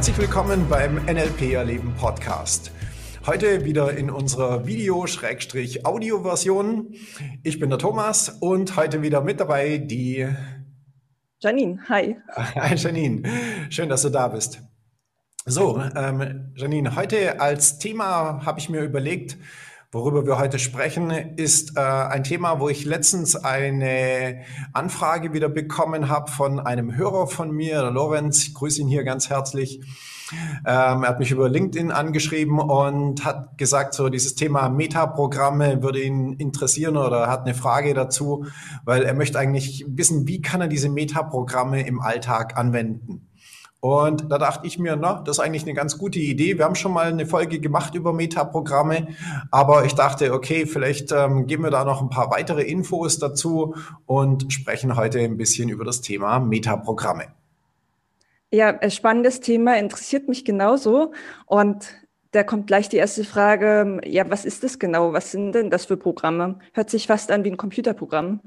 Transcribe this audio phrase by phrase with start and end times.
[0.00, 2.72] Herzlich willkommen beim NLP Erleben Podcast.
[3.26, 6.94] Heute wieder in unserer Video-Audio-Version.
[7.42, 10.26] Ich bin der Thomas und heute wieder mit dabei die
[11.40, 11.80] Janine.
[11.90, 12.16] Hi.
[12.34, 13.28] Hi Janine,
[13.68, 14.62] schön, dass du da bist.
[15.44, 19.36] So, ähm, Janine, heute als Thema habe ich mir überlegt,
[19.92, 26.08] Worüber wir heute sprechen, ist äh, ein Thema, wo ich letztens eine Anfrage wieder bekommen
[26.08, 28.44] habe von einem Hörer von mir, der Lorenz.
[28.44, 29.80] Ich grüße ihn hier ganz herzlich.
[30.64, 36.00] Ähm, er hat mich über LinkedIn angeschrieben und hat gesagt, so dieses Thema Metaprogramme würde
[36.00, 38.46] ihn interessieren oder hat eine Frage dazu,
[38.84, 43.29] weil er möchte eigentlich wissen, wie kann er diese Metaprogramme im Alltag anwenden.
[43.80, 46.58] Und da dachte ich mir, na, das ist eigentlich eine ganz gute Idee.
[46.58, 49.08] Wir haben schon mal eine Folge gemacht über Metaprogramme,
[49.50, 53.74] aber ich dachte, okay, vielleicht ähm, geben wir da noch ein paar weitere Infos dazu
[54.04, 57.28] und sprechen heute ein bisschen über das Thema Metaprogramme.
[58.52, 61.12] Ja, spannendes Thema, interessiert mich genauso.
[61.46, 61.94] Und
[62.32, 65.12] da kommt gleich die erste Frage, ja, was ist das genau?
[65.12, 66.60] Was sind denn das für Programme?
[66.72, 68.40] Hört sich fast an wie ein Computerprogramm.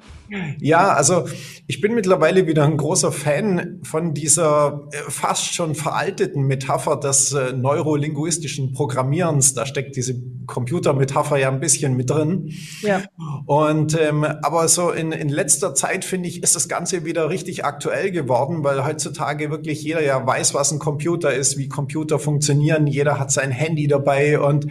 [0.59, 1.25] Ja, also
[1.67, 7.33] ich bin mittlerweile wieder ein großer Fan von dieser äh, fast schon veralteten Metapher des
[7.33, 9.53] äh, neurolinguistischen Programmierens.
[9.53, 10.15] Da steckt diese
[10.47, 12.53] Computermetapher ja ein bisschen mit drin.
[12.81, 13.03] Ja.
[13.45, 17.65] Und ähm, aber so in, in letzter Zeit finde ich, ist das Ganze wieder richtig
[17.65, 22.87] aktuell geworden, weil heutzutage wirklich jeder ja weiß, was ein Computer ist, wie Computer funktionieren.
[22.87, 24.67] Jeder hat sein Handy Handy dabei und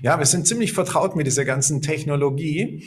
[0.00, 2.82] ja, wir sind ziemlich vertraut mit dieser ganzen Technologie.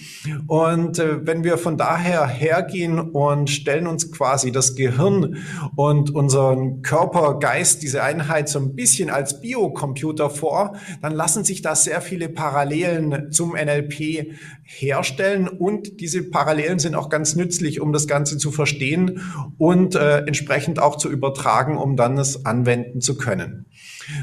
[0.47, 5.37] Und äh, wenn wir von daher hergehen und stellen uns quasi das Gehirn
[5.75, 11.61] und unseren Körper, Geist, diese Einheit so ein bisschen als Biocomputer vor, dann lassen sich
[11.61, 15.47] da sehr viele Parallelen zum NLP herstellen.
[15.47, 19.21] Und diese Parallelen sind auch ganz nützlich, um das Ganze zu verstehen
[19.59, 23.67] und äh, entsprechend auch zu übertragen, um dann es anwenden zu können.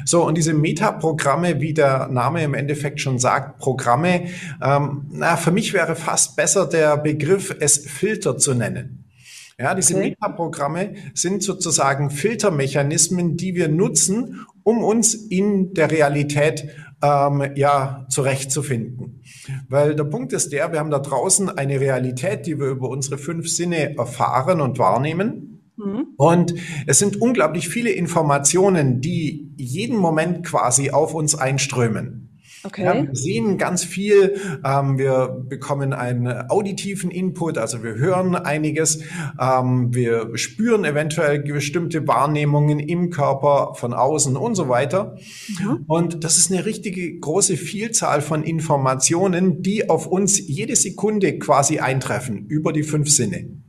[0.05, 4.29] So, und diese Metaprogramme, wie der Name im Endeffekt schon sagt, Programme,
[4.63, 9.05] ähm, na, für mich wäre fast besser der Begriff, es Filter zu nennen.
[9.59, 10.11] Ja, diese okay.
[10.11, 16.69] Metaprogramme sind sozusagen Filtermechanismen, die wir nutzen, um uns in der Realität
[17.03, 19.23] ähm, ja zurechtzufinden.
[19.69, 23.19] Weil der Punkt ist der, wir haben da draußen eine Realität, die wir über unsere
[23.19, 25.52] fünf Sinne erfahren und wahrnehmen.
[25.77, 26.09] Mhm.
[26.17, 26.55] Und
[26.87, 32.23] es sind unglaublich viele Informationen, die jeden Moment quasi auf uns einströmen.
[32.65, 32.85] Okay.
[32.85, 39.01] Ja, wir sehen ganz viel, ähm, wir bekommen einen auditiven Input, also wir hören einiges,
[39.41, 45.17] ähm, wir spüren eventuell bestimmte Wahrnehmungen im Körper von außen und so weiter.
[45.59, 45.85] Mhm.
[45.89, 51.81] Und das ist eine richtige große Vielzahl von Informationen, die auf uns jede Sekunde quasi
[51.81, 53.61] eintreffen über die fünf Sinne.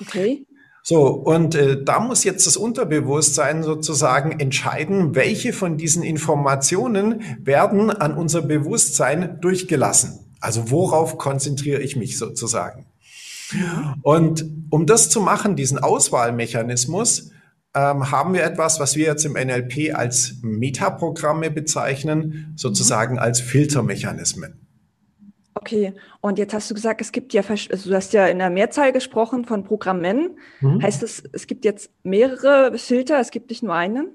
[0.00, 0.44] Okay.
[0.82, 7.90] So, und äh, da muss jetzt das Unterbewusstsein sozusagen entscheiden, welche von diesen Informationen werden
[7.90, 10.34] an unser Bewusstsein durchgelassen.
[10.40, 12.86] Also worauf konzentriere ich mich sozusagen?
[14.02, 17.30] Und um das zu machen, diesen Auswahlmechanismus,
[17.74, 23.20] ähm, haben wir etwas, was wir jetzt im NLP als Metaprogramme bezeichnen, sozusagen mhm.
[23.20, 24.67] als Filtermechanismen.
[25.54, 28.50] Okay, und jetzt hast du gesagt, es gibt ja, also du hast ja in der
[28.50, 30.38] Mehrzahl gesprochen von Programmen.
[30.60, 30.82] Mhm.
[30.82, 34.10] Heißt das, es gibt jetzt mehrere Filter, es gibt nicht nur einen?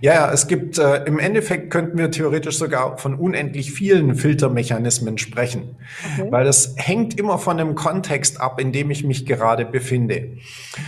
[0.00, 5.18] Ja, ja, es gibt äh, im Endeffekt könnten wir theoretisch sogar von unendlich vielen Filtermechanismen
[5.18, 5.76] sprechen,
[6.16, 6.30] okay.
[6.30, 10.36] weil das hängt immer von dem Kontext ab, in dem ich mich gerade befinde.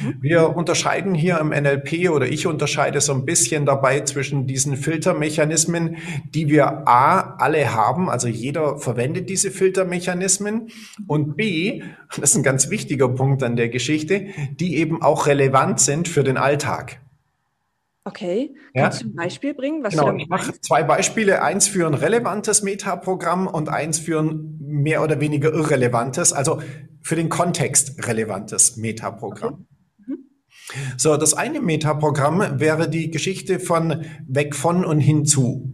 [0.03, 0.15] Mhm.
[0.21, 5.97] Wir unterscheiden hier im NLP oder ich unterscheide so ein bisschen dabei zwischen diesen Filtermechanismen,
[6.33, 10.69] die wir A alle haben, also jeder verwendet diese Filtermechanismen
[11.09, 14.27] und B, das ist ein ganz wichtiger Punkt an der Geschichte,
[14.61, 17.02] die eben auch relevant sind für den Alltag.
[18.05, 19.07] Okay, kannst ja?
[19.07, 19.85] du ein Beispiel bringen?
[19.85, 24.59] Was genau, ich mache zwei Beispiele, eins für ein relevantes Metaprogramm und eins für ein
[24.61, 26.61] mehr oder weniger irrelevantes, also
[27.01, 29.67] für den Kontext relevantes Metaprogramm.
[30.01, 30.13] Okay.
[30.13, 30.19] Mhm.
[30.97, 35.73] So, das eine Metaprogramm wäre die Geschichte von weg von und hinzu.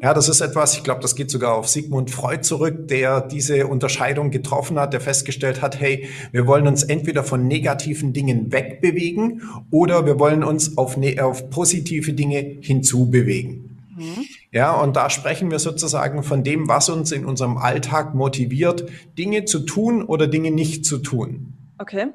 [0.00, 3.66] Ja, das ist etwas, ich glaube, das geht sogar auf Sigmund Freud zurück, der diese
[3.66, 9.42] Unterscheidung getroffen hat, der festgestellt hat, hey, wir wollen uns entweder von negativen Dingen wegbewegen
[9.70, 13.78] oder wir wollen uns auf, ne auf positive Dinge hinzubewegen.
[13.96, 14.24] Mhm.
[14.52, 19.44] Ja, und da sprechen wir sozusagen von dem, was uns in unserem Alltag motiviert, Dinge
[19.44, 21.54] zu tun oder Dinge nicht zu tun.
[21.78, 22.06] Okay.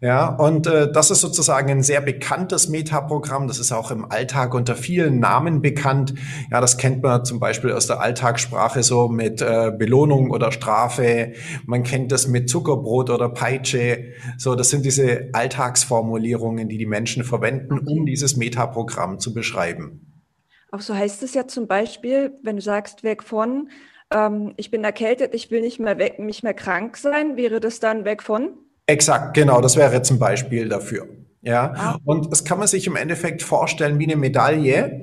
[0.00, 3.48] Ja, und äh, das ist sozusagen ein sehr bekanntes Metaprogramm.
[3.48, 6.14] Das ist auch im Alltag unter vielen Namen bekannt.
[6.50, 11.32] Ja, das kennt man zum Beispiel aus der Alltagssprache so mit äh, Belohnung oder Strafe.
[11.64, 14.12] Man kennt das mit Zuckerbrot oder Peitsche.
[14.36, 20.22] So, das sind diese Alltagsformulierungen, die die Menschen verwenden, um dieses Metaprogramm zu beschreiben.
[20.70, 23.70] Auch so heißt es ja zum Beispiel, wenn du sagst, weg von,
[24.10, 27.80] ähm, ich bin erkältet, ich will nicht mehr weg, nicht mehr krank sein, wäre das
[27.80, 28.58] dann weg von?
[28.86, 31.06] Exakt, genau, das wäre jetzt ein Beispiel dafür.
[31.40, 31.98] Ja, ah.
[32.06, 35.02] und das kann man sich im Endeffekt vorstellen wie eine Medaille.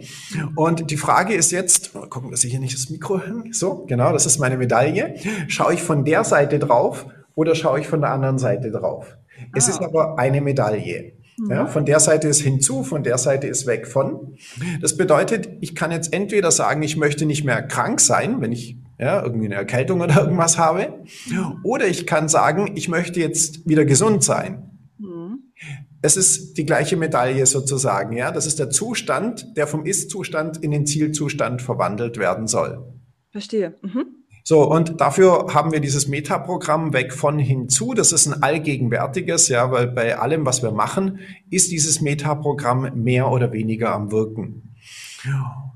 [0.56, 3.54] Und die Frage ist jetzt, mal gucken, dass ich hier nicht das Mikro hänge.
[3.54, 5.16] So, genau, das ist meine Medaille.
[5.48, 7.06] Schaue ich von der Seite drauf
[7.36, 9.18] oder schaue ich von der anderen Seite drauf?
[9.38, 9.44] Ah.
[9.56, 11.14] Es ist aber eine Medaille.
[11.48, 11.68] Ja, mhm.
[11.68, 14.36] von der Seite ist hinzu, von der Seite ist weg von.
[14.82, 18.78] Das bedeutet, ich kann jetzt entweder sagen, ich möchte nicht mehr krank sein, wenn ich
[19.02, 21.04] ja, irgendwie eine Erkältung oder irgendwas habe.
[21.64, 24.80] Oder ich kann sagen, ich möchte jetzt wieder gesund sein.
[25.00, 25.40] Mhm.
[26.04, 28.32] Es ist die gleiche Medaille sozusagen, ja.
[28.32, 32.94] Das ist der Zustand, der vom Ist-Zustand in den Zielzustand verwandelt werden soll.
[33.32, 33.76] Verstehe.
[33.82, 34.06] Mhm.
[34.44, 37.94] So, und dafür haben wir dieses Metaprogramm weg von hinzu.
[37.94, 41.20] Das ist ein allgegenwärtiges, ja, weil bei allem, was wir machen,
[41.50, 44.76] ist dieses Metaprogramm mehr oder weniger am Wirken.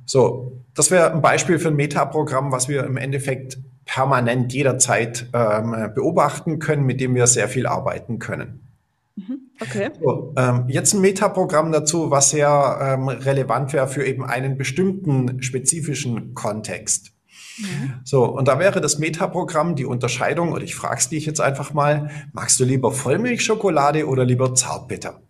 [0.05, 5.91] So, das wäre ein Beispiel für ein Metaprogramm, was wir im Endeffekt permanent jederzeit ähm,
[5.95, 8.67] beobachten können, mit dem wir sehr viel arbeiten können.
[9.15, 9.91] Mhm, okay.
[10.01, 15.41] So, ähm, jetzt ein Metaprogramm dazu, was sehr ähm, relevant wäre für eben einen bestimmten
[15.41, 17.13] spezifischen Kontext.
[17.57, 17.93] Mhm.
[18.03, 21.73] So, und da wäre das Metaprogramm die Unterscheidung, oder ich frage es dich jetzt einfach
[21.73, 25.21] mal, magst du lieber Vollmilchschokolade oder lieber Zartbitter?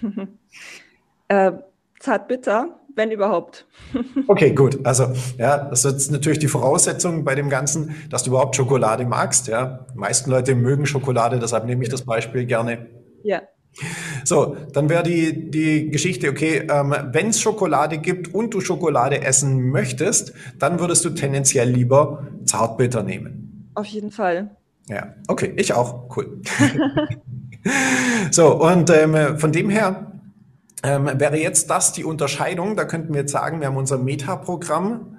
[1.28, 1.52] äh,
[2.00, 3.66] Zartbitter, wenn überhaupt.
[4.26, 4.84] okay, gut.
[4.84, 9.46] Also, ja, das ist natürlich die Voraussetzung bei dem Ganzen, dass du überhaupt Schokolade magst.
[9.46, 12.88] Ja, die meisten Leute mögen Schokolade, deshalb nehme ich das Beispiel gerne.
[13.22, 13.42] Ja.
[14.24, 19.22] So, dann wäre die, die Geschichte, okay, ähm, wenn es Schokolade gibt und du Schokolade
[19.22, 23.70] essen möchtest, dann würdest du tendenziell lieber Zartbitter nehmen.
[23.74, 24.50] Auf jeden Fall.
[24.88, 26.16] Ja, okay, ich auch.
[26.16, 26.40] Cool.
[28.30, 30.07] so, und ähm, von dem her
[30.82, 32.76] ähm, wäre jetzt das die Unterscheidung.
[32.76, 35.14] Da könnten wir jetzt sagen, wir haben unser Metaprogramm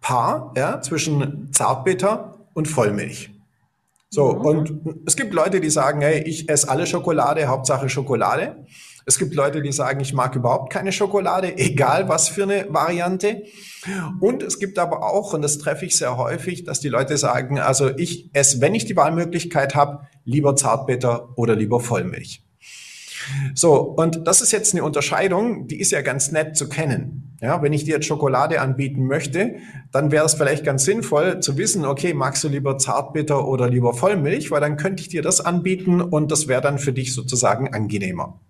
[0.00, 3.30] Paar ja, zwischen Zartbitter und Vollmilch.
[4.10, 4.40] So, mhm.
[4.44, 8.66] und es gibt Leute, die sagen, hey, ich esse alle Schokolade, Hauptsache Schokolade.
[9.06, 13.44] Es gibt Leute, die sagen, ich mag überhaupt keine Schokolade, egal was für eine Variante.
[14.20, 17.58] Und es gibt aber auch, und das treffe ich sehr häufig, dass die Leute sagen,
[17.58, 22.43] also ich esse, wenn ich die Wahlmöglichkeit habe, lieber Zartbitter oder lieber Vollmilch.
[23.54, 27.36] So, und das ist jetzt eine Unterscheidung, die ist ja ganz nett zu kennen.
[27.40, 29.56] Ja, wenn ich dir jetzt Schokolade anbieten möchte,
[29.92, 33.92] dann wäre es vielleicht ganz sinnvoll zu wissen, okay, magst du lieber Zartbitter oder lieber
[33.92, 37.74] Vollmilch, weil dann könnte ich dir das anbieten und das wäre dann für dich sozusagen
[37.74, 38.40] angenehmer.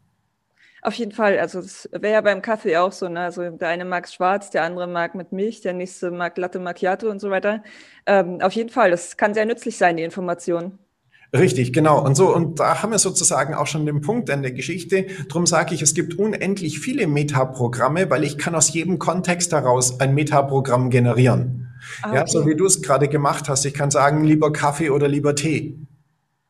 [0.85, 1.39] Auf jeden Fall.
[1.39, 3.09] Also es wäre ja beim Kaffee auch so.
[3.09, 3.21] Ne?
[3.21, 7.09] Also der eine mag schwarz, der andere mag mit Milch, der nächste mag Latte Macchiato
[7.09, 7.63] und so weiter.
[8.05, 8.91] Ähm, auf jeden Fall.
[8.91, 10.79] Das kann sehr nützlich sein, die Information.
[11.35, 12.01] Richtig, genau.
[12.01, 15.07] Und so, und da haben wir sozusagen auch schon den Punkt an der Geschichte.
[15.29, 19.99] Drum sage ich, es gibt unendlich viele Metaprogramme, weil ich kann aus jedem Kontext heraus
[19.99, 21.73] ein Metaprogramm generieren.
[22.03, 22.17] Ah, okay.
[22.19, 23.65] Ja, so wie du es gerade gemacht hast.
[23.65, 25.85] Ich kann sagen, lieber Kaffee oder lieber Tee.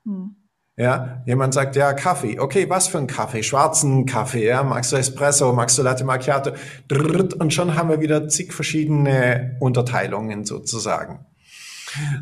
[0.04, 0.36] Hm.
[0.76, 2.38] Ja, jemand sagt, ja, Kaffee.
[2.38, 3.42] Okay, was für ein Kaffee?
[3.42, 4.62] Schwarzen Kaffee, ja?
[4.64, 5.52] Magst du Espresso?
[5.52, 6.50] Magst du Latte Macchiato?
[7.38, 11.24] Und schon haben wir wieder zig verschiedene Unterteilungen sozusagen.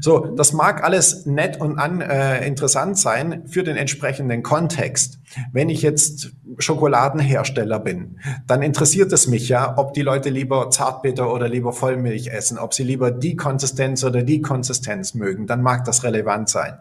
[0.00, 5.18] So, das mag alles nett und an, äh, interessant sein für den entsprechenden Kontext.
[5.52, 11.32] Wenn ich jetzt Schokoladenhersteller bin, dann interessiert es mich ja, ob die Leute lieber Zartbitter
[11.32, 15.84] oder lieber Vollmilch essen, ob sie lieber die Konsistenz oder die Konsistenz mögen, dann mag
[15.84, 16.78] das relevant sein.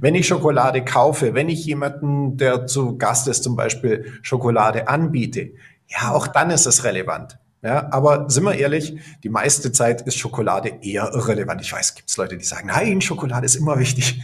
[0.00, 5.50] Wenn ich Schokolade kaufe, wenn ich jemanden, der zu Gast ist, zum Beispiel Schokolade anbiete,
[5.88, 7.38] ja, auch dann ist es relevant.
[7.62, 11.60] Ja, aber sind wir ehrlich, die meiste Zeit ist Schokolade eher irrelevant.
[11.60, 14.20] Ich weiß, gibt es Leute, die sagen, nein, Schokolade ist immer wichtig.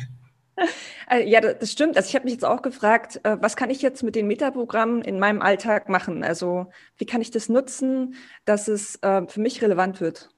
[1.10, 1.98] Äh, ja, das stimmt.
[1.98, 5.02] Also ich habe mich jetzt auch gefragt, äh, was kann ich jetzt mit den Metaprogrammen
[5.02, 6.24] in meinem Alltag machen?
[6.24, 8.14] Also wie kann ich das nutzen,
[8.46, 10.33] dass es äh, für mich relevant wird?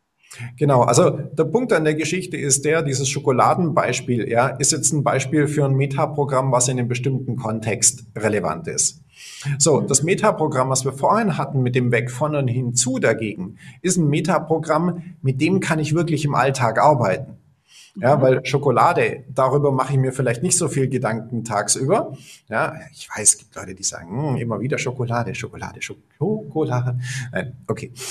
[0.56, 5.02] Genau, also der Punkt an der Geschichte ist der, dieses Schokoladenbeispiel, ja, ist jetzt ein
[5.02, 9.02] Beispiel für ein Metaprogramm, was in einem bestimmten Kontext relevant ist.
[9.58, 13.96] So, das Metaprogramm, was wir vorhin hatten mit dem Weg von und hinzu dagegen, ist
[13.96, 17.36] ein Metaprogramm, mit dem kann ich wirklich im Alltag arbeiten.
[17.98, 18.22] Ja, mhm.
[18.22, 22.16] weil Schokolade, darüber mache ich mir vielleicht nicht so viel Gedanken tagsüber.
[22.48, 26.98] Ja, ich weiß, es gibt Leute, die sagen, hm, immer wieder Schokolade, Schokolade, Schokolade.
[27.66, 27.92] Okay.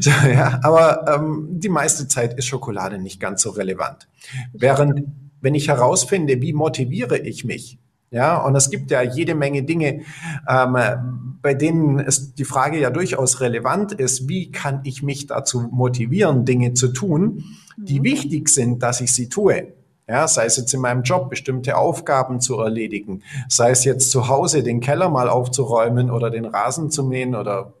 [0.00, 4.08] So, ja, aber ähm, die meiste Zeit ist Schokolade nicht ganz so relevant.
[4.52, 5.04] Während,
[5.40, 7.78] wenn ich herausfinde, wie motiviere ich mich,
[8.10, 10.02] Ja, und es gibt ja jede Menge Dinge,
[10.48, 15.68] ähm, bei denen es die Frage ja durchaus relevant ist, wie kann ich mich dazu
[15.70, 17.44] motivieren, Dinge zu tun,
[17.76, 18.04] die mhm.
[18.04, 19.72] wichtig sind, dass ich sie tue.
[20.08, 24.28] Ja, sei es jetzt in meinem Job, bestimmte Aufgaben zu erledigen, sei es jetzt zu
[24.28, 27.74] Hause, den Keller mal aufzuräumen oder den Rasen zu mähen oder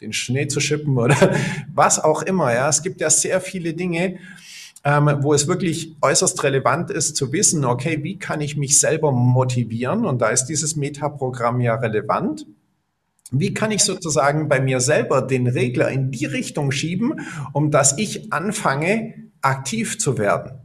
[0.00, 1.16] den Schnee zu schippen oder
[1.74, 2.54] was auch immer.
[2.54, 4.18] Ja, es gibt ja sehr viele Dinge,
[4.84, 9.12] ähm, wo es wirklich äußerst relevant ist zu wissen, okay, wie kann ich mich selber
[9.12, 10.04] motivieren?
[10.04, 12.46] Und da ist dieses Metaprogramm ja relevant.
[13.30, 17.20] Wie kann ich sozusagen bei mir selber den Regler in die Richtung schieben,
[17.52, 20.58] um dass ich anfange, aktiv zu werden?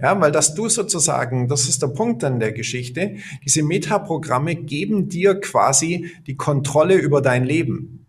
[0.00, 5.08] Ja, weil dass du sozusagen, das ist der Punkt an der Geschichte, diese Metaprogramme geben
[5.08, 8.06] dir quasi die Kontrolle über dein Leben.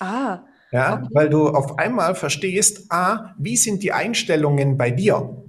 [0.00, 0.40] Ah,
[0.76, 1.08] ja, okay.
[1.12, 5.42] weil du auf einmal verstehst, ah, wie sind die Einstellungen bei dir?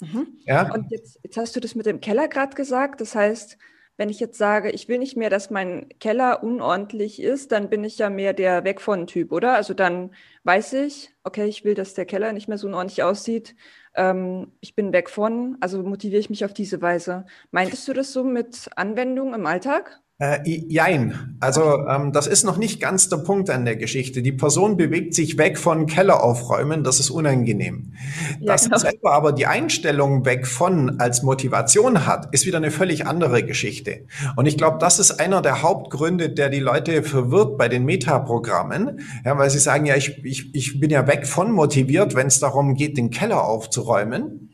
[0.00, 0.28] Mhm.
[0.44, 0.72] Ja.
[0.72, 3.00] Und jetzt, jetzt hast du das mit dem Keller gerade gesagt.
[3.00, 3.58] Das heißt,
[3.96, 7.82] wenn ich jetzt sage, ich will nicht mehr, dass mein Keller unordentlich ist, dann bin
[7.82, 9.54] ich ja mehr der Weg von Typ, oder?
[9.54, 10.10] Also dann
[10.44, 13.56] weiß ich, okay, ich will, dass der Keller nicht mehr so unordentlich aussieht.
[13.94, 17.24] Ähm, ich bin weg von, also motiviere ich mich auf diese Weise.
[17.50, 20.02] Meintest du das so mit Anwendung im Alltag?
[20.18, 21.36] Äh, jein.
[21.40, 24.22] Also ähm, das ist noch nicht ganz der Punkt an der Geschichte.
[24.22, 27.92] Die Person bewegt sich weg von Keller aufräumen, das ist unangenehm.
[28.40, 28.78] Ja, Dass genau.
[28.78, 34.06] selber aber die Einstellung weg von als Motivation hat, ist wieder eine völlig andere Geschichte.
[34.36, 39.00] Und ich glaube, das ist einer der Hauptgründe, der die Leute verwirrt bei den Metaprogrammen,
[39.22, 42.40] ja, weil sie sagen, ja, ich, ich, ich bin ja weg von motiviert, wenn es
[42.40, 44.48] darum geht, den Keller aufzuräumen.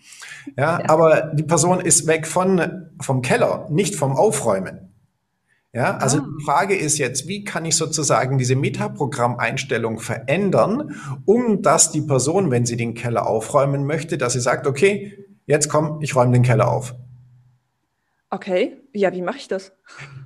[0.57, 4.92] Ja, ja, aber die Person ist weg von vom Keller, nicht vom Aufräumen.
[5.75, 6.29] Ja, also ah.
[6.39, 12.51] die Frage ist jetzt, wie kann ich sozusagen diese Metaprogrammeinstellung verändern, um dass die Person,
[12.51, 16.43] wenn sie den Keller aufräumen möchte, dass sie sagt, okay, jetzt komm, ich räume den
[16.43, 16.95] Keller auf.
[18.29, 19.73] Okay, ja, wie mache ich das?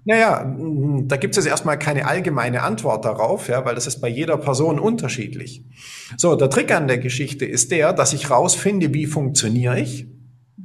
[0.05, 0.45] Naja,
[1.07, 4.37] da gibt es jetzt erstmal keine allgemeine Antwort darauf, ja, weil das ist bei jeder
[4.37, 5.65] Person unterschiedlich.
[6.17, 10.07] So, der Trick an der Geschichte ist der, dass ich rausfinde, wie funktioniere ich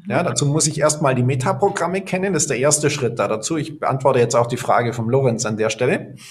[0.07, 2.33] ja, dazu muss ich erstmal die Metaprogramme kennen.
[2.33, 3.57] Das ist der erste Schritt da dazu.
[3.57, 6.15] Ich beantworte jetzt auch die Frage vom Lorenz an der Stelle.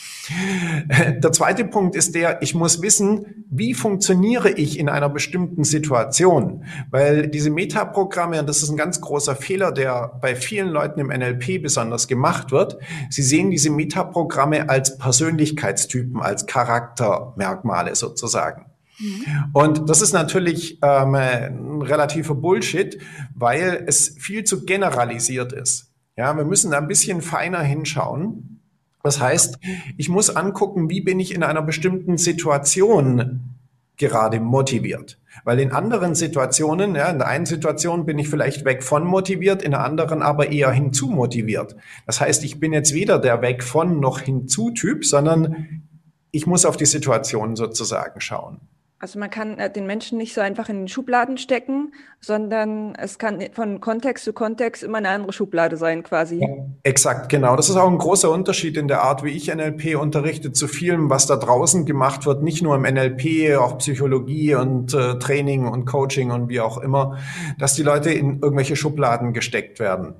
[0.90, 6.64] Der zweite Punkt ist der, ich muss wissen, wie funktioniere ich in einer bestimmten Situation?
[6.90, 11.08] Weil diese Metaprogramme, und das ist ein ganz großer Fehler, der bei vielen Leuten im
[11.08, 18.69] NLP besonders gemacht wird, sie sehen diese Metaprogramme als Persönlichkeitstypen, als Charaktermerkmale sozusagen.
[19.00, 19.24] Mhm.
[19.52, 22.98] Und das ist natürlich ähm, ein relativer Bullshit,
[23.34, 25.90] weil es viel zu generalisiert ist.
[26.16, 28.60] Ja, wir müssen da ein bisschen feiner hinschauen.
[29.02, 29.58] Das heißt,
[29.96, 33.56] ich muss angucken, wie bin ich in einer bestimmten Situation
[33.96, 35.18] gerade motiviert.
[35.44, 39.62] Weil in anderen Situationen, ja, in der einen Situation bin ich vielleicht weg von motiviert,
[39.62, 41.76] in der anderen aber eher hinzu motiviert.
[42.06, 45.84] Das heißt, ich bin jetzt weder der weg von noch hinzu Typ, sondern
[46.32, 48.60] ich muss auf die Situation sozusagen schauen.
[49.02, 53.18] Also man kann äh, den Menschen nicht so einfach in den Schubladen stecken, sondern es
[53.18, 56.40] kann von Kontext zu Kontext immer eine andere Schublade sein, quasi.
[56.42, 56.48] Ja,
[56.82, 57.56] exakt, genau.
[57.56, 61.08] Das ist auch ein großer Unterschied in der Art, wie ich NLP unterrichte, zu vielem,
[61.08, 65.86] was da draußen gemacht wird, nicht nur im NLP, auch Psychologie und äh, Training und
[65.86, 67.16] Coaching und wie auch immer,
[67.58, 70.14] dass die Leute in irgendwelche Schubladen gesteckt werden.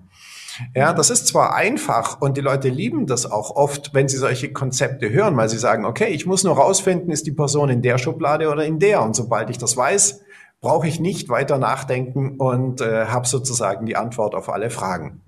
[0.75, 4.53] Ja, das ist zwar einfach und die Leute lieben das auch oft, wenn sie solche
[4.53, 7.99] Konzepte hören, weil sie sagen, okay, ich muss nur rausfinden, ist die Person in der
[7.99, 9.03] Schublade oder in der.
[9.03, 10.23] Und sobald ich das weiß,
[10.61, 15.21] brauche ich nicht weiter nachdenken und äh, habe sozusagen die Antwort auf alle Fragen.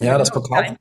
[0.00, 0.78] Ja, ja das genau, verkauft.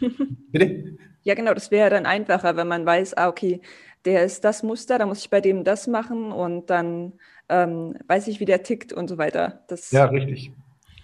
[0.52, 0.96] Bitte?
[1.22, 3.60] Ja, genau, das wäre dann einfacher, wenn man weiß, ah, okay,
[4.04, 7.12] der ist das Muster, da muss ich bei dem das machen und dann
[7.48, 9.64] ähm, weiß ich, wie der tickt und so weiter.
[9.68, 10.52] Das ja, richtig.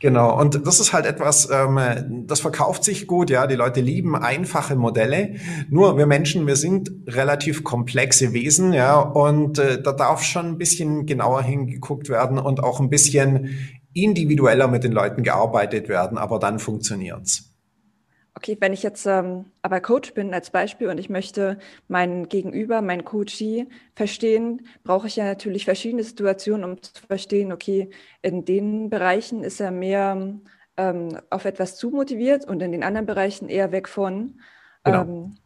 [0.00, 3.46] Genau, und das ist halt etwas, ähm, das verkauft sich gut, ja.
[3.46, 5.36] Die Leute lieben einfache Modelle.
[5.70, 10.58] Nur wir Menschen, wir sind relativ komplexe Wesen, ja, und äh, da darf schon ein
[10.58, 13.56] bisschen genauer hingeguckt werden und auch ein bisschen
[13.94, 17.45] individueller mit den Leuten gearbeitet werden, aber dann funktioniert's.
[18.36, 22.82] Okay, wenn ich jetzt ähm, aber Coach bin als Beispiel und ich möchte meinen Gegenüber,
[22.82, 27.88] meinen Coachee verstehen, brauche ich ja natürlich verschiedene Situationen, um zu verstehen, okay,
[28.20, 30.38] in den Bereichen ist er mehr
[30.76, 34.38] ähm, auf etwas zu motiviert und in den anderen Bereichen eher weg von.
[34.84, 35.00] Genau.
[35.00, 35.38] Ähm,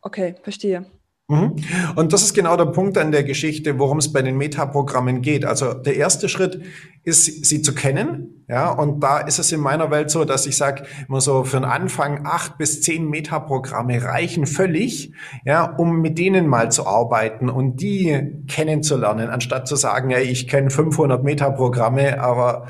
[0.00, 0.86] okay, verstehe.
[1.28, 1.56] Mhm.
[1.96, 5.46] Und das ist genau der Punkt an der Geschichte, worum es bei den Metaprogrammen geht.
[5.46, 6.60] Also der erste Schritt
[7.02, 8.44] ist, sie zu kennen.
[8.46, 11.56] Ja, und da ist es in meiner Welt so, dass ich sage, immer so für
[11.56, 15.14] den Anfang acht bis zehn Metaprogramme reichen völlig,
[15.46, 20.46] ja, um mit denen mal zu arbeiten und die kennenzulernen, anstatt zu sagen, ja, ich
[20.46, 22.66] kenne 500 Metaprogramme, aber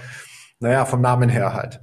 [0.60, 1.80] naja, vom Namen her halt.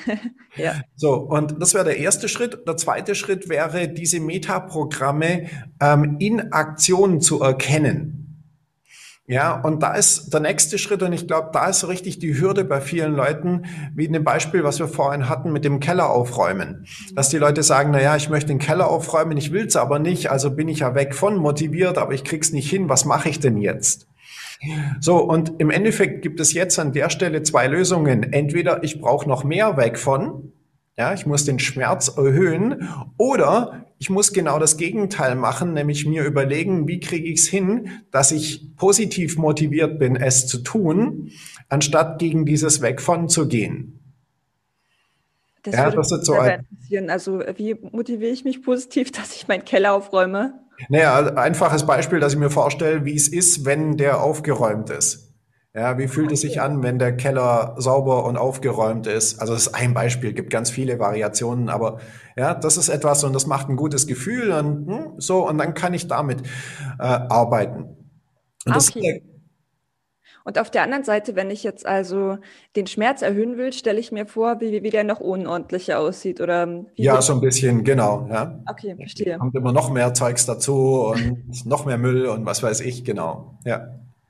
[0.56, 0.80] ja.
[0.96, 2.66] So, und das wäre der erste Schritt.
[2.66, 5.48] Der zweite Schritt wäre, diese Metaprogramme
[5.80, 8.22] ähm, in Aktion zu erkennen.
[9.28, 12.38] Ja, und da ist der nächste Schritt, und ich glaube, da ist so richtig die
[12.38, 16.10] Hürde bei vielen Leuten, wie in dem Beispiel, was wir vorhin hatten mit dem Keller
[16.10, 16.86] aufräumen.
[17.14, 20.30] Dass die Leute sagen, na ja, ich möchte den Keller aufräumen, ich will's aber nicht,
[20.30, 23.38] also bin ich ja weg von motiviert, aber ich krieg's nicht hin, was mache ich
[23.38, 24.08] denn jetzt?
[25.00, 28.32] So, und im Endeffekt gibt es jetzt an der Stelle zwei Lösungen.
[28.32, 30.52] Entweder ich brauche noch mehr weg von,
[30.96, 36.24] ja, ich muss den Schmerz erhöhen, oder ich muss genau das Gegenteil machen, nämlich mir
[36.24, 41.30] überlegen, wie kriege ich es hin, dass ich positiv motiviert bin, es zu tun,
[41.68, 44.00] anstatt gegen dieses Weg von zu gehen.
[45.62, 47.10] Das ja, würde das mich so interessieren.
[47.10, 50.61] Also wie motiviere ich mich positiv, dass ich meinen Keller aufräume?
[50.88, 55.32] Naja, einfaches Beispiel, dass ich mir vorstelle, wie es ist, wenn der aufgeräumt ist.
[55.74, 59.40] Ja, wie fühlt es sich an, wenn der Keller sauber und aufgeräumt ist?
[59.40, 61.98] Also das ist ein Beispiel, gibt ganz viele Variationen, aber
[62.36, 65.72] ja, das ist etwas und das macht ein gutes Gefühl und hm, so und dann
[65.72, 66.42] kann ich damit
[66.98, 67.96] äh, arbeiten.
[68.66, 69.22] Und, okay.
[70.44, 72.38] Und auf der anderen Seite, wenn ich jetzt also
[72.76, 76.84] den Schmerz erhöhen will, stelle ich mir vor, wie, wie der noch unordentlicher aussieht oder
[76.96, 78.28] ja, so ein bisschen genau.
[78.30, 78.60] Ja.
[78.68, 79.38] Okay, verstehe.
[79.38, 83.58] Kommt immer noch mehr Zeugs dazu und noch mehr Müll und was weiß ich genau.
[83.64, 83.88] Ja.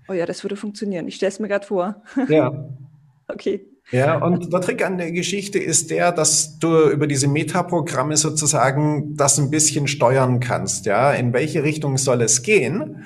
[0.09, 1.09] Oh ja, das würde funktionieren.
[1.09, 2.03] Ich stelle es mir gerade vor.
[2.29, 2.53] Ja.
[3.29, 3.67] okay.
[3.91, 9.17] Ja, und der Trick an der Geschichte ist der, dass du über diese Metaprogramme sozusagen
[9.17, 10.87] das ein bisschen steuern kannst.
[10.87, 13.05] Ja, in welche Richtung soll es gehen?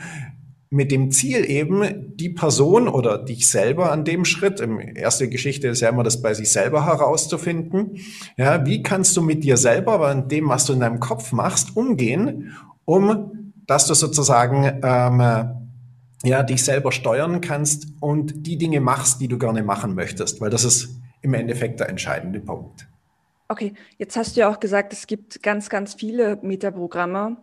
[0.68, 5.68] Mit dem Ziel eben, die Person oder dich selber an dem Schritt, im erste Geschichte
[5.68, 7.98] ist ja immer das bei sich selber herauszufinden.
[8.36, 11.76] Ja, wie kannst du mit dir selber, an dem, was du in deinem Kopf machst,
[11.76, 12.52] umgehen,
[12.84, 13.32] um
[13.66, 15.20] dass du sozusagen ähm,
[16.22, 20.50] ja, dich selber steuern kannst und die Dinge machst, die du gerne machen möchtest, weil
[20.50, 20.88] das ist
[21.22, 22.86] im Endeffekt der entscheidende Punkt.
[23.48, 27.36] Okay, jetzt hast du ja auch gesagt, es gibt ganz, ganz viele Metaprogramme.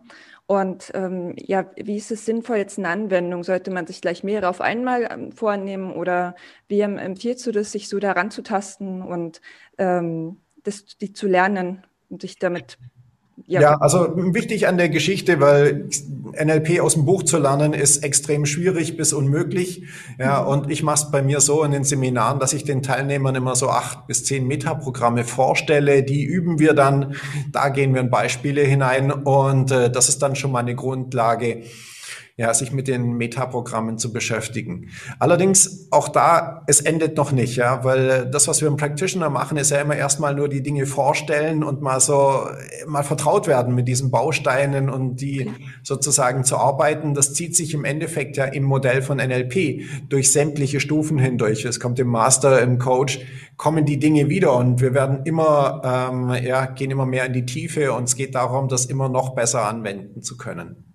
[0.46, 3.44] Und ähm, ja, wie ist es sinnvoll jetzt eine Anwendung?
[3.44, 6.34] Sollte man sich gleich mehrere auf einmal ähm, vornehmen oder
[6.68, 9.40] wie empfiehlst du das, sich so daran zu tasten und
[9.78, 12.78] ähm, das, die zu lernen und sich damit
[13.46, 13.60] ja.
[13.60, 15.88] ja, also wichtig an der Geschichte, weil
[16.32, 19.84] NLP aus dem Buch zu lernen ist extrem schwierig bis unmöglich.
[20.18, 23.34] Ja, und ich mache es bei mir so in den Seminaren, dass ich den Teilnehmern
[23.34, 26.02] immer so acht bis zehn Metaprogramme vorstelle.
[26.02, 27.14] Die üben wir dann.
[27.50, 31.64] Da gehen wir in Beispiele hinein und äh, das ist dann schon mal eine Grundlage
[32.36, 34.90] ja, sich mit den Metaprogrammen zu beschäftigen.
[35.20, 39.56] Allerdings auch da, es endet noch nicht, ja, weil das, was wir im Practitioner machen,
[39.56, 42.48] ist ja immer erstmal nur die Dinge vorstellen und mal so,
[42.86, 45.48] mal vertraut werden mit diesen Bausteinen und die
[45.84, 47.14] sozusagen zu arbeiten.
[47.14, 51.64] Das zieht sich im Endeffekt ja im Modell von NLP durch sämtliche Stufen hindurch.
[51.64, 53.20] Es kommt im Master, im Coach,
[53.56, 57.46] kommen die Dinge wieder und wir werden immer, ähm, ja, gehen immer mehr in die
[57.46, 60.93] Tiefe und es geht darum, das immer noch besser anwenden zu können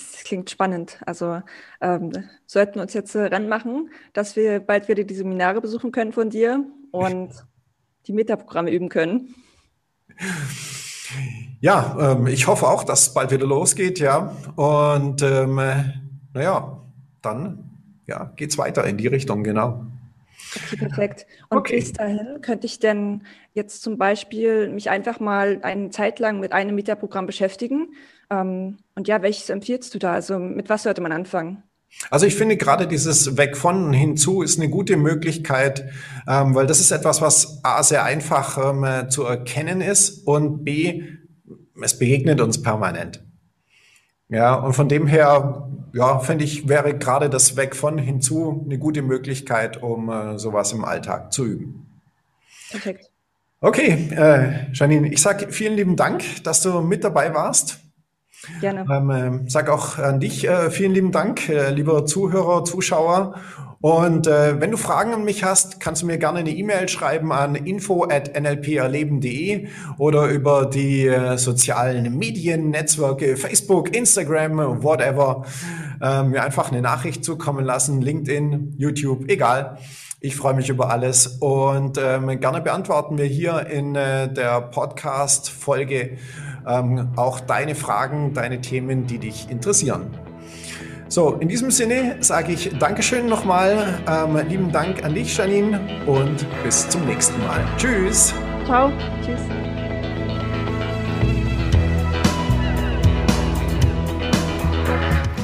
[0.00, 1.00] es klingt spannend.
[1.06, 1.42] Also
[1.80, 2.12] ähm,
[2.46, 6.30] sollten wir uns jetzt äh, ranmachen, dass wir bald wieder die Seminare besuchen können von
[6.30, 7.30] dir und
[8.06, 9.34] die Metaprogramme üben können.
[11.60, 14.36] Ja, ähm, ich hoffe auch, dass es bald wieder losgeht, ja.
[14.56, 15.60] Und ähm,
[16.34, 16.80] naja,
[17.20, 17.70] dann
[18.06, 19.86] ja, geht es weiter in die Richtung, genau.
[20.54, 21.26] Okay, perfekt.
[21.48, 21.76] Und okay.
[21.76, 23.22] bis dahin könnte ich denn
[23.54, 27.94] jetzt zum Beispiel mich einfach mal eine Zeit lang mit einem Metaprogramm beschäftigen.
[28.32, 30.14] Ähm, und ja, welches empfiehlst du da?
[30.14, 31.62] Also mit was sollte man anfangen?
[32.10, 35.90] Also ich finde gerade dieses Weg von hinzu ist eine gute Möglichkeit,
[36.26, 41.02] ähm, weil das ist etwas, was A sehr einfach ähm, zu erkennen ist und B,
[41.82, 43.22] es begegnet uns permanent.
[44.30, 48.78] Ja, und von dem her, ja, finde ich, wäre gerade das Weg von hinzu eine
[48.78, 51.86] gute Möglichkeit, um äh, sowas im Alltag zu üben.
[52.70, 53.10] Perfekt.
[53.60, 57.81] Okay, äh, Janine, ich sage vielen lieben Dank, dass du mit dabei warst.
[58.60, 58.84] Gerne.
[58.90, 63.34] Ähm, äh, sag auch an dich äh, vielen lieben Dank, äh, lieber Zuhörer, Zuschauer.
[63.82, 67.32] Und äh, wenn du Fragen an mich hast, kannst du mir gerne eine E-Mail schreiben
[67.32, 69.66] an info@nlperleben.de
[69.98, 75.44] oder über die äh, sozialen Medien, Netzwerke, Facebook, Instagram, whatever,
[76.00, 79.78] äh, mir einfach eine Nachricht zukommen lassen, LinkedIn, YouTube, egal.
[80.20, 86.18] Ich freue mich über alles und ähm, gerne beantworten wir hier in äh, der Podcast-Folge
[86.66, 90.10] ähm, auch deine Fragen, deine Themen, die dich interessieren.
[91.08, 96.46] So, in diesem Sinne sage ich Dankeschön nochmal, ähm, lieben Dank an dich, Janine, und
[96.64, 97.64] bis zum nächsten Mal.
[97.76, 98.34] Tschüss.
[98.64, 98.90] Ciao.
[99.24, 99.40] Tschüss.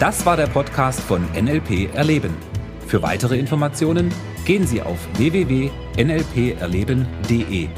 [0.01, 2.35] Das war der Podcast von NLP Erleben.
[2.87, 4.11] Für weitere Informationen
[4.49, 7.69] Gehen Sie auf www.nlperleben.de.